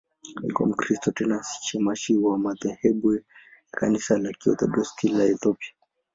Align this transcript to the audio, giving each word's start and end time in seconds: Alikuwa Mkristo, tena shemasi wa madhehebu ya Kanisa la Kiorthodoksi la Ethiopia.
Alikuwa 0.37 0.69
Mkristo, 0.69 1.11
tena 1.11 1.45
shemasi 1.61 2.17
wa 2.17 2.37
madhehebu 2.37 3.13
ya 3.15 3.21
Kanisa 3.71 4.17
la 4.17 4.31
Kiorthodoksi 4.33 5.09
la 5.09 5.23
Ethiopia. 5.23 5.73